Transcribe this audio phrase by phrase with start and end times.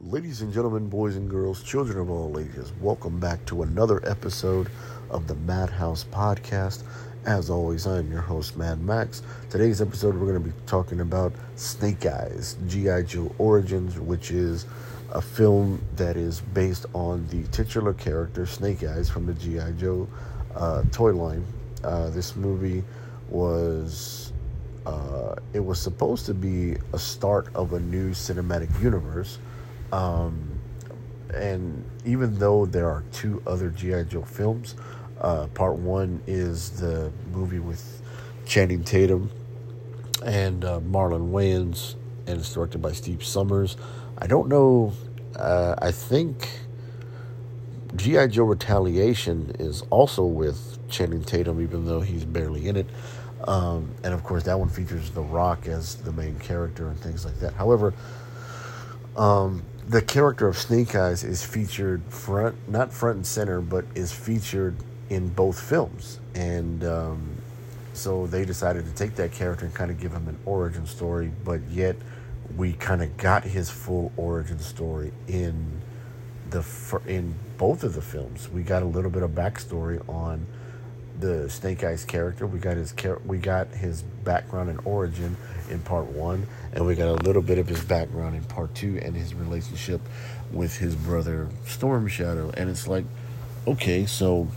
[0.00, 4.68] Ladies and gentlemen, boys and girls, children of all ages, welcome back to another episode
[5.08, 6.82] of the Madhouse Podcast.
[7.26, 9.22] As always, I am your host, Mad Max.
[9.50, 13.02] Today's episode, we're going to be talking about Snake Eyes, G.I.
[13.02, 14.66] Joe Origins, which is
[15.12, 19.70] a film that is based on the titular character Snake Eyes from the G.I.
[19.72, 20.08] Joe
[20.56, 21.46] uh, toy line.
[21.84, 22.82] Uh, this movie
[23.30, 24.32] was
[24.86, 29.38] uh, it was supposed to be a start of a new cinematic universe.
[29.94, 30.60] Um,
[31.32, 34.04] and even though there are two other G.I.
[34.04, 34.74] Joe films,
[35.20, 38.02] uh, part one is the movie with
[38.44, 39.30] Channing Tatum
[40.24, 41.94] and uh, Marlon Wayans,
[42.26, 43.76] and it's directed by Steve Sommers.
[44.18, 44.92] I don't know,
[45.36, 46.48] uh, I think
[47.94, 48.26] G.I.
[48.26, 52.88] Joe Retaliation is also with Channing Tatum, even though he's barely in it.
[53.46, 57.24] Um, and of course, that one features The Rock as the main character and things
[57.24, 57.52] like that.
[57.54, 57.94] However,
[59.16, 64.12] um, the character of Snake Eyes is featured front, not front and center, but is
[64.12, 64.76] featured
[65.10, 66.20] in both films.
[66.34, 67.36] And um,
[67.92, 71.30] so they decided to take that character and kind of give him an origin story,
[71.44, 71.96] but yet
[72.56, 75.80] we kind of got his full origin story in
[76.50, 76.64] the
[77.06, 78.48] in both of the films.
[78.48, 80.46] We got a little bit of backstory on
[81.20, 82.46] the Snake Eyes character.
[82.46, 85.36] We got his we got his background and origin
[85.70, 88.98] in part one, and we got a little bit of his background in part two
[89.02, 90.00] and his relationship
[90.52, 92.50] with his brother Storm Shadow.
[92.56, 93.04] And it's like,
[93.66, 94.48] okay, so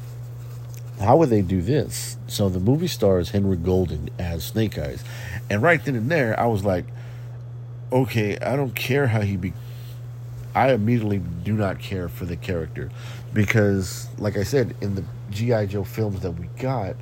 [0.99, 2.17] how would they do this?
[2.27, 5.03] So the movie stars Henry Golding as Snake Eyes,
[5.49, 6.85] and right then and there, I was like,
[7.91, 9.53] okay, I don't care how he be.
[10.55, 12.89] I immediately do not care for the character
[13.31, 15.03] because, like I said, in the
[15.37, 16.95] GI Joe films that we got,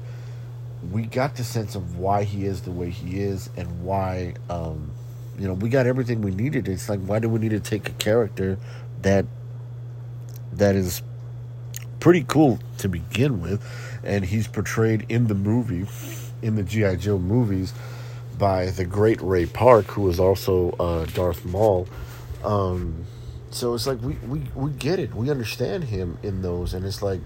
[0.91, 4.91] we got the sense of why he is the way he is and why um,
[5.37, 6.67] you know we got everything we needed.
[6.67, 8.57] It's like why do we need to take a character
[9.01, 9.25] that
[10.53, 11.01] that is
[11.99, 13.65] pretty cool to begin with,
[14.03, 15.87] and he's portrayed in the movie,
[16.41, 17.73] in the GI Joe movies,
[18.37, 21.87] by the great Ray Park, who was also uh, Darth Maul.
[22.43, 23.05] Um,
[23.49, 25.15] so it's like we, we, we get it.
[25.15, 27.21] We understand him in those, and it's like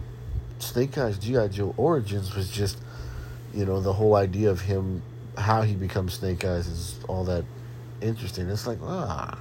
[0.59, 1.49] Snake Eyes G.I.
[1.49, 2.77] Joe Origins was just,
[3.53, 5.01] you know, the whole idea of him,
[5.37, 7.45] how he becomes Snake Eyes is all that
[8.01, 8.49] interesting.
[8.49, 9.39] It's like, ah,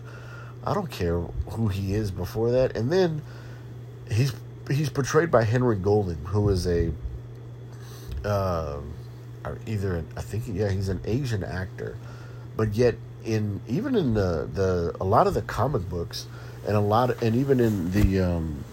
[0.64, 1.20] I don't care
[1.50, 2.76] who he is before that.
[2.76, 3.22] And then
[4.10, 4.32] he's
[4.70, 6.92] he's portrayed by Henry Golding, who is a
[8.24, 8.80] uh,
[9.66, 11.96] either I think yeah he's an Asian actor,
[12.56, 16.26] but yet in even in the the a lot of the comic books
[16.66, 18.64] and a lot of, and even in the um,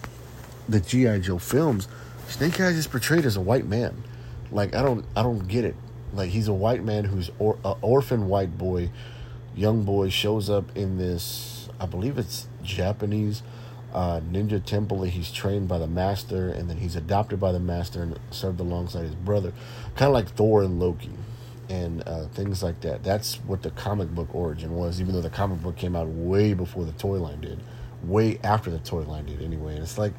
[0.68, 1.88] the GI Joe films
[2.28, 4.02] Snake Eyes is portrayed as a white man.
[4.50, 5.76] Like I don't I don't get it.
[6.12, 8.90] Like he's a white man who's or, a orphan white boy,
[9.54, 13.42] young boy shows up in this I believe it's Japanese
[13.96, 17.58] uh, ninja temple that he's trained by the master, and then he's adopted by the
[17.58, 19.52] master and served alongside his brother,
[19.94, 21.10] kind of like Thor and Loki,
[21.70, 23.02] and uh, things like that.
[23.02, 26.52] That's what the comic book origin was, even though the comic book came out way
[26.52, 27.58] before the toy line did,
[28.04, 29.74] way after the toy line did anyway.
[29.74, 30.12] And it's like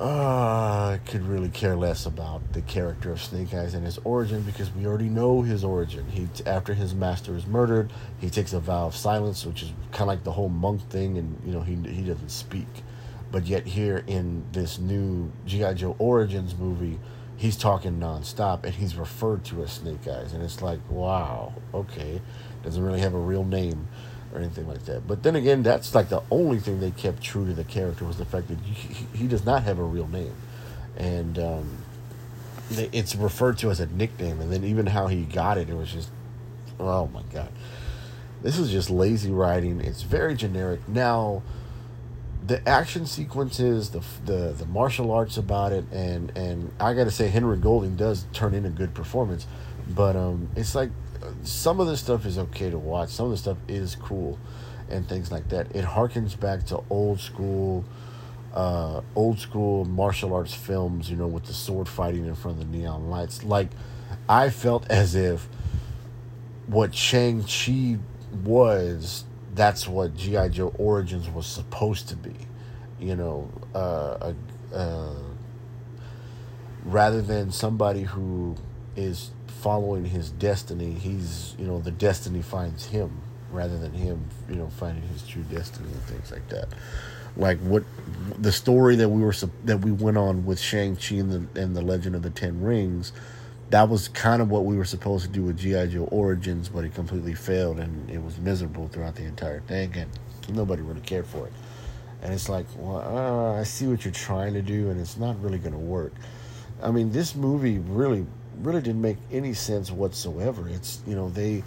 [0.00, 4.40] uh, I could really care less about the character of Snake Eyes and his origin
[4.42, 6.06] because we already know his origin.
[6.08, 10.02] He after his master is murdered, he takes a vow of silence, which is kind
[10.02, 12.66] of like the whole monk thing, and you know he he doesn't speak.
[13.30, 16.98] But yet here in this new GI Joe Origins movie,
[17.36, 22.22] he's talking nonstop, and he's referred to as Snake Eyes, and it's like, wow, okay,
[22.62, 23.86] doesn't really have a real name
[24.32, 25.06] or anything like that.
[25.06, 28.18] But then again, that's like the only thing they kept true to the character was
[28.18, 30.34] the fact that he, he does not have a real name,
[30.96, 31.78] and um,
[32.70, 34.40] it's referred to as a nickname.
[34.40, 36.10] And then even how he got it, it was just,
[36.78, 37.50] oh my god,
[38.42, 39.80] this is just lazy writing.
[39.80, 40.88] It's very generic.
[40.88, 41.42] Now,
[42.46, 47.10] the action sequences, the the the martial arts about it, and and I got to
[47.10, 49.46] say, Henry Golding does turn in a good performance,
[49.88, 50.90] but um, it's like
[51.42, 53.10] some of the stuff is okay to watch.
[53.10, 54.38] Some of the stuff is cool,
[54.88, 55.74] and things like that.
[55.74, 57.84] It harkens back to old school,
[58.54, 61.10] uh, old school martial arts films.
[61.10, 63.44] You know, with the sword fighting in front of the neon lights.
[63.44, 63.68] Like,
[64.28, 65.48] I felt as if
[66.66, 67.98] what Shang Chi
[68.44, 69.24] was.
[69.52, 72.34] That's what GI Joe Origins was supposed to be.
[73.00, 74.32] You know, uh,
[74.72, 75.14] uh,
[76.84, 78.56] rather than somebody who
[78.96, 83.20] is following his destiny, he's you know the destiny finds him
[83.50, 86.68] rather than him you know finding his true destiny and things like that.
[87.36, 87.84] Like what
[88.38, 91.76] the story that we were that we went on with Shang Chi and the and
[91.76, 93.12] the Legend of the Ten Rings,
[93.70, 96.84] that was kind of what we were supposed to do with GI Joe Origins, but
[96.84, 99.94] it completely failed and it was miserable throughout the entire thing.
[99.96, 100.10] And
[100.54, 101.52] Nobody really cared for it.
[102.22, 105.40] And it's like, well, uh, I see what you're trying to do, and it's not
[105.42, 106.12] really going to work.
[106.82, 108.26] I mean, this movie really,
[108.58, 110.68] really didn't make any sense whatsoever.
[110.68, 111.62] It's you know they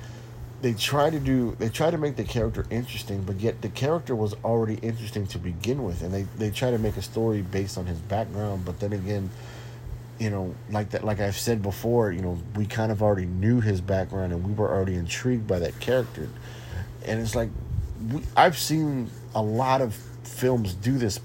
[0.62, 4.16] they try to do they try to make the character interesting, but yet the character
[4.16, 7.78] was already interesting to begin with, and they they try to make a story based
[7.78, 9.30] on his background, but then again,
[10.20, 13.60] you know, like that, like I've said before, you know, we kind of already knew
[13.60, 16.30] his background, and we were already intrigued by that character,
[17.06, 17.50] and it's like
[18.12, 21.20] we, I've seen a lot of films do this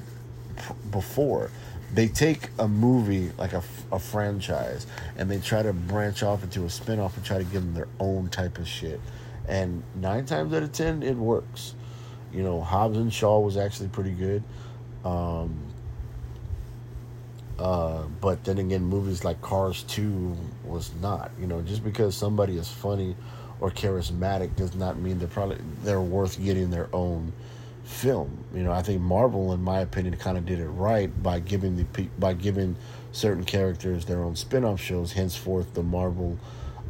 [0.91, 1.51] before
[1.93, 4.87] they take a movie like a, a franchise
[5.17, 7.89] and they try to branch off into a spin-off and try to give them their
[7.99, 9.01] own type of shit.
[9.47, 11.75] And nine times out of ten it works.
[12.33, 14.43] You know hobbs and shaw was actually pretty good.
[15.05, 15.59] Um,
[17.59, 22.57] uh, but then again movies like cars 2 was not you know just because somebody
[22.57, 23.17] is funny
[23.61, 27.33] or charismatic does not mean they're probably they're worth getting their own
[27.89, 28.45] film.
[28.55, 31.77] You know, I think Marvel, in my opinion, kind of did it right by giving
[31.77, 31.85] the
[32.19, 32.77] by giving
[33.13, 35.13] certain characters their own spin-off shows.
[35.13, 36.39] Henceforth, the Marvel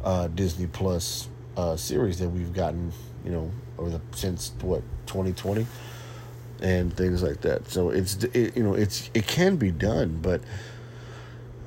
[0.03, 2.91] uh, Disney Plus uh, series that we've gotten,
[3.23, 5.65] you know, over the since what 2020
[6.61, 7.69] and things like that.
[7.69, 10.41] So it's it, you know it's it can be done, but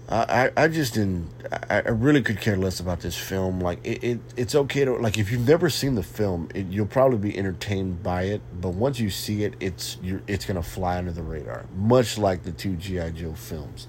[0.09, 1.29] I, I just didn't.
[1.71, 3.61] I, I really could care less about this film.
[3.61, 6.87] Like it, it, it's okay to like if you've never seen the film, it, you'll
[6.87, 8.43] probably be entertained by it.
[8.61, 12.43] But once you see it, it's you're, it's gonna fly under the radar, much like
[12.43, 13.87] the two GI Joe films.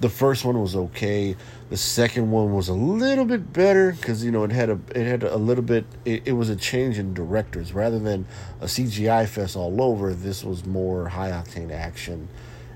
[0.00, 1.34] The first one was okay.
[1.70, 5.06] The second one was a little bit better because you know it had a it
[5.06, 5.86] had a little bit.
[6.04, 8.26] It, it was a change in directors rather than
[8.60, 10.14] a CGI fest all over.
[10.14, 12.28] This was more high octane action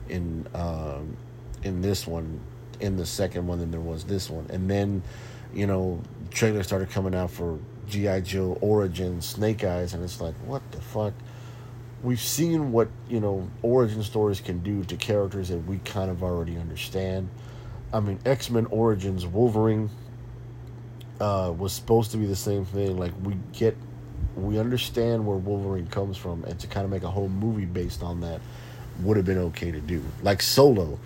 [0.08, 1.16] in um,
[1.62, 2.40] in this one
[2.82, 4.46] in the second one than there was this one.
[4.50, 5.02] And then,
[5.54, 6.00] you know,
[6.30, 7.58] trailers started coming out for
[7.88, 8.20] G.I.
[8.20, 11.14] Joe Origin Snake Eyes, and it's like, what the fuck?
[12.02, 16.22] We've seen what, you know, origin stories can do to characters that we kind of
[16.22, 17.28] already understand.
[17.92, 19.88] I mean, X Men Origins Wolverine
[21.20, 22.98] uh, was supposed to be the same thing.
[22.98, 23.76] Like, we get,
[24.36, 28.02] we understand where Wolverine comes from, and to kind of make a whole movie based
[28.02, 28.40] on that
[29.00, 30.02] would have been okay to do.
[30.22, 30.98] Like Solo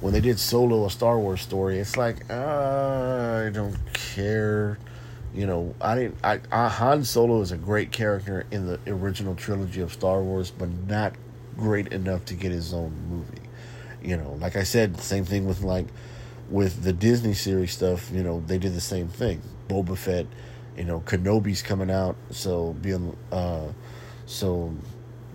[0.00, 4.78] when they did Solo, a Star Wars story, it's like uh, I don't care.
[5.34, 6.16] You know, I didn't.
[6.24, 10.50] I, I Han Solo is a great character in the original trilogy of Star Wars,
[10.50, 11.14] but not
[11.56, 13.48] great enough to get his own movie.
[14.02, 15.86] You know, like I said, same thing with like
[16.48, 18.10] with the Disney series stuff.
[18.10, 19.40] You know, they did the same thing.
[19.68, 20.26] Boba Fett,
[20.76, 23.68] you know, Kenobi's coming out, so being uh,
[24.26, 24.74] so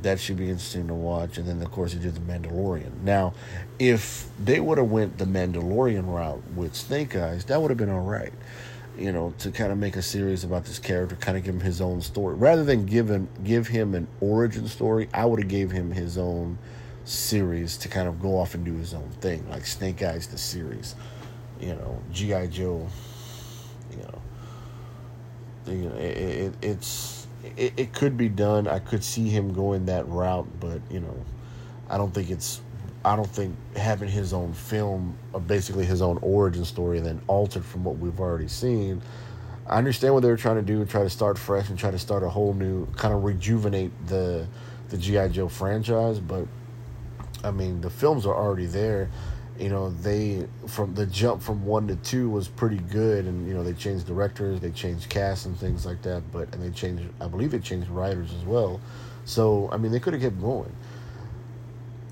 [0.06, 1.40] that should be interesting to watch.
[1.40, 3.02] And then, of course, he did the Mandalorian.
[3.02, 3.34] Now,
[3.80, 7.90] if they would have went the Mandalorian route with Snake Eyes, that would have been
[7.90, 8.32] all right.
[9.00, 11.62] You know, to kind of make a series about this character, kind of give him
[11.62, 15.10] his own story, rather than give him give him an origin story.
[15.12, 16.60] I would have gave him his own
[17.04, 20.38] series to kind of go off and do his own thing, like Snake Eyes the
[20.38, 20.96] series.
[21.60, 22.88] You know, GI Joe.
[23.92, 24.22] You know,
[25.68, 27.25] you know, it, it, it's
[27.58, 28.68] it, it could be done.
[28.68, 31.26] I could see him going that route, but you know,
[31.90, 32.62] I don't think it's.
[33.04, 37.64] I don't think having his own film, or basically his own origin story, then altered
[37.64, 39.02] from what we've already seen.
[39.68, 42.00] I understand what they were trying to do, try to start fresh and try to
[42.00, 44.48] start a whole new kind of rejuvenate the
[44.90, 46.48] the GI Joe franchise, but
[47.44, 49.10] I mean the films are already there
[49.60, 53.54] you know they from the jump from one to two was pretty good and you
[53.54, 57.04] know they changed directors they changed cast and things like that but and they changed
[57.22, 58.80] i believe they changed writers as well.
[59.26, 60.72] So i mean they could have kept going.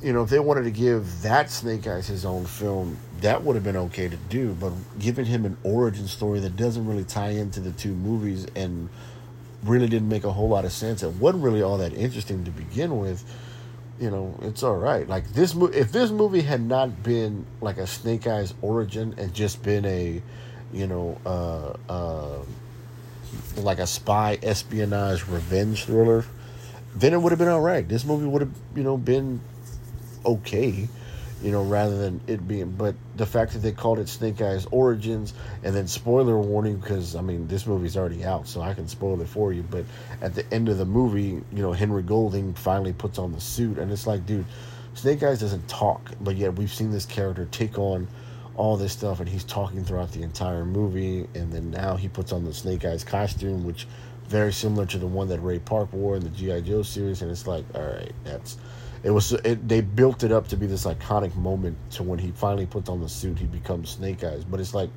[0.01, 3.55] You know if they wanted to give that snake eyes his own film that would
[3.55, 7.29] have been okay to do but giving him an origin story that doesn't really tie
[7.29, 8.89] into the two movies and
[9.63, 12.51] really didn't make a whole lot of sense it wasn't really all that interesting to
[12.51, 13.23] begin with
[13.99, 15.07] you know, it's all right.
[15.07, 19.33] Like this movie, if this movie had not been like a Snake Eyes origin and
[19.33, 20.21] just been a,
[20.71, 22.39] you know, uh, uh,
[23.57, 26.25] like a spy espionage revenge thriller,
[26.95, 27.87] then it would have been all right.
[27.87, 29.41] This movie would have, you know, been
[30.25, 30.87] okay
[31.43, 32.71] you know, rather than it being.
[32.71, 35.33] But the fact that they called it Snake Eyes Origins,
[35.63, 39.21] and then spoiler warning because I mean this movie's already out, so I can spoil
[39.21, 39.63] it for you.
[39.63, 39.85] But
[40.21, 43.77] at the end of the movie, you know, Henry Golding finally puts on the suit,
[43.77, 44.45] and it's like, dude,
[44.93, 48.07] Snake Eyes doesn't talk, but yet we've seen this character take on
[48.55, 52.31] all this stuff, and he's talking throughout the entire movie, and then now he puts
[52.31, 53.87] on the Snake Eyes costume, which
[54.27, 57.31] very similar to the one that Ray Park wore in the GI Joe series, and
[57.31, 58.57] it's like, all right, that's
[59.03, 62.31] it was it, they built it up to be this iconic moment to when he
[62.31, 64.89] finally puts on the suit he becomes snake eyes but it's like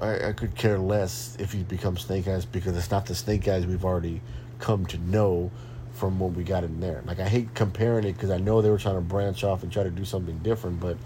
[0.00, 3.48] I, I could care less if he becomes snake eyes because it's not the snake
[3.48, 4.20] eyes we've already
[4.58, 5.50] come to know
[5.96, 7.02] from what we got in there.
[7.06, 9.72] Like I hate comparing it because I know they were trying to branch off and
[9.72, 10.96] try to do something different, but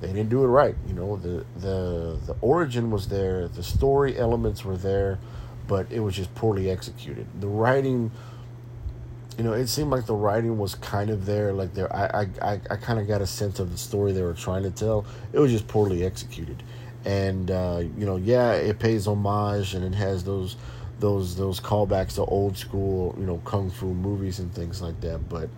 [0.00, 0.76] they didn't do it right.
[0.86, 5.18] You know, the the the origin was there, the story elements were there,
[5.66, 7.26] but it was just poorly executed.
[7.40, 8.12] The writing,
[9.38, 11.52] you know, it seemed like the writing was kind of there.
[11.52, 14.34] Like there, I I I, kind of got a sense of the story they were
[14.34, 15.06] trying to tell.
[15.32, 16.60] It was just poorly executed,
[17.04, 20.56] and uh, you know, yeah, it pays homage and it has those
[20.98, 25.28] those those callbacks to old school, you know, kung fu movies and things like that.
[25.28, 25.48] But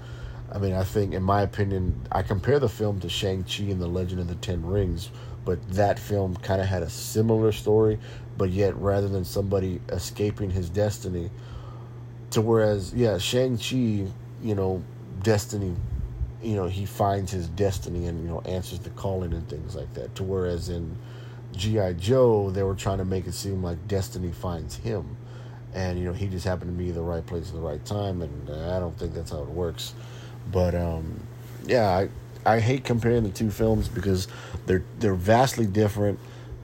[0.52, 3.80] I mean, I think, in my opinion, I compare the film to Shang Chi and
[3.80, 5.10] the Legend of the Ten Rings,
[5.46, 7.98] but that film kind of had a similar story,
[8.36, 11.30] but yet rather than somebody escaping his destiny,
[12.30, 14.06] to whereas yeah, Shang Chi,
[14.42, 14.82] you know,
[15.22, 15.74] destiny,
[16.42, 19.92] you know, he finds his destiny and you know answers the calling and things like
[19.94, 20.14] that.
[20.16, 20.96] To whereas in
[21.52, 25.16] GI Joe, they were trying to make it seem like destiny finds him.
[25.74, 28.22] And you know he just happened to be the right place at the right time.
[28.22, 29.94] And i don't think that's how it works.
[30.50, 31.20] But um,
[31.66, 32.08] yeah I,
[32.46, 34.28] I hate comparing the two films because
[34.66, 36.18] they're they're vastly different.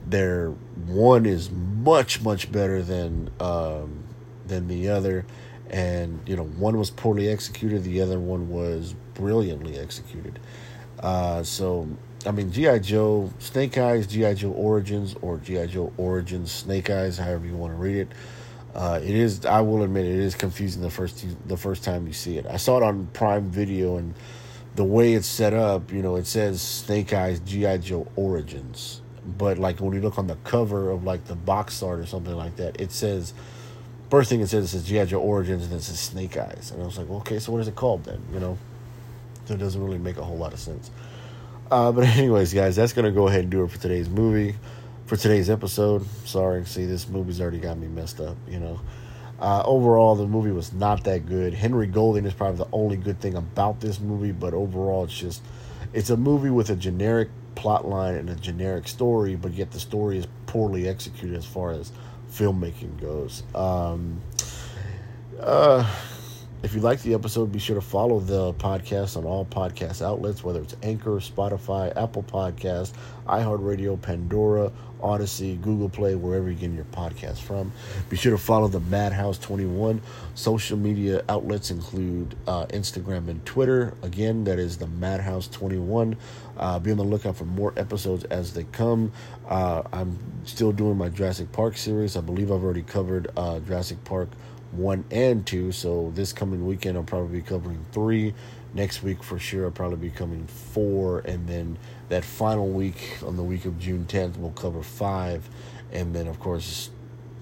[0.05, 0.49] They're
[0.85, 4.03] one is much much better than um,
[4.47, 5.25] than the other
[5.69, 10.39] and you know one was poorly executed the other one was brilliantly executed
[10.99, 11.87] uh, so
[12.25, 12.79] I mean, G.I.
[12.79, 14.33] Joe, Snake Eyes, G.I.
[14.33, 15.67] Joe Origins, or G.I.
[15.67, 18.11] Joe Origins, Snake Eyes, however you want to read it.
[18.75, 19.45] Uh, it is.
[19.45, 22.45] I will admit it is confusing the first the first time you see it.
[22.45, 24.13] I saw it on Prime Video, and
[24.75, 29.57] the way it's set up, you know, it says Snake Eyes GI Joe Origins, but
[29.57, 32.57] like when you look on the cover of like the box art or something like
[32.57, 33.33] that, it says
[34.09, 36.81] first thing it says it says GI Joe Origins, and it says Snake Eyes, and
[36.81, 38.21] I was like, okay, so what is it called then?
[38.33, 38.57] You know,
[39.45, 40.91] so it doesn't really make a whole lot of sense.
[41.69, 44.55] Uh, but anyways, guys, that's gonna go ahead and do it for today's movie
[45.07, 46.05] for today's episode.
[46.25, 48.79] Sorry, see, this movie's already got me messed up, you know.
[49.39, 51.53] Uh, overall, the movie was not that good.
[51.53, 55.41] Henry Golding is probably the only good thing about this movie, but overall, it's just
[55.93, 59.79] it's a movie with a generic plot line and a generic story, but yet the
[59.79, 61.91] story is poorly executed as far as
[62.31, 63.43] filmmaking goes.
[63.55, 64.21] Um,
[65.39, 65.89] uh,
[66.63, 70.43] if you like the episode, be sure to follow the podcast on all podcast outlets,
[70.43, 72.93] whether it's Anchor, Spotify, Apple Podcast,
[73.27, 77.71] iHeartRadio, Pandora, Odyssey, Google Play, wherever you're getting your podcast from.
[78.09, 80.01] Be sure to follow the Madhouse 21.
[80.33, 83.93] Social media outlets include uh, Instagram and Twitter.
[84.01, 86.17] Again, that is the Madhouse 21.
[86.57, 89.11] Uh, be on the lookout for more episodes as they come.
[89.47, 92.17] Uh, I'm still doing my Jurassic Park series.
[92.17, 94.29] I believe I've already covered uh, Jurassic Park
[94.77, 95.71] one and two.
[95.71, 98.33] So this coming weekend, I'll probably be covering three.
[98.73, 101.19] Next week, for sure, I'll probably be covering four.
[101.19, 101.77] And then
[102.09, 105.49] that final week, on the week of June 10th, we'll cover five.
[105.91, 106.91] And then, of course,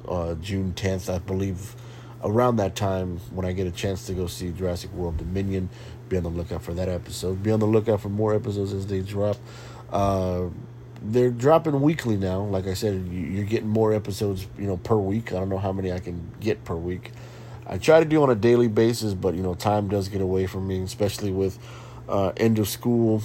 [0.07, 1.75] uh, June 10th, I believe
[2.23, 5.69] around that time when I get a chance to go see Jurassic World Dominion.
[6.09, 7.41] Be on the lookout for that episode.
[7.43, 9.37] Be on the lookout for more episodes as they drop.
[9.91, 10.47] Uh,
[11.11, 12.41] they're dropping weekly now.
[12.41, 15.31] Like I said, you're getting more episodes, you know, per week.
[15.31, 17.11] I don't know how many I can get per week.
[17.67, 20.45] I try to do on a daily basis, but you know, time does get away
[20.45, 21.57] from me, especially with
[22.07, 23.21] uh, end of school.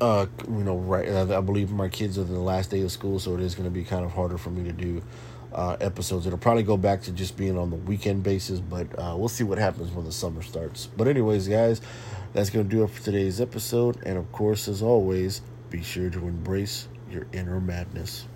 [0.00, 1.08] Uh, you know, right?
[1.08, 3.64] I believe my kids are in the last day of school, so it is going
[3.64, 5.02] to be kind of harder for me to do
[5.52, 6.26] uh, episodes.
[6.26, 9.44] It'll probably go back to just being on the weekend basis, but uh, we'll see
[9.44, 10.86] what happens when the summer starts.
[10.86, 11.82] But anyways, guys,
[12.32, 13.98] that's going to do it for today's episode.
[14.04, 18.26] And of course, as always, be sure to embrace your inner madness.